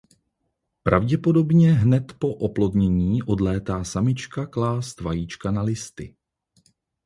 [0.83, 6.15] Pravděpodobně hned po oplodnění odlétá samička klást vajíčka na listy.